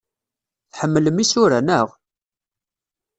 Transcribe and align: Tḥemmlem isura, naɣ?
Tḥemmlem 0.71 1.17
isura, 1.23 1.59
naɣ? 1.61 1.87